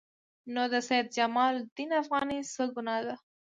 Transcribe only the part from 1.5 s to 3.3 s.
الدین افغاني څه ګناه ده.